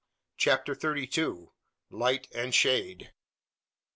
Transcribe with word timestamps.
CHAPTER 0.37 0.73
THIRTY 0.73 1.05
TWO. 1.05 1.51
LIGHT 1.91 2.27
AND 2.31 2.55
SHADE. 2.55 3.13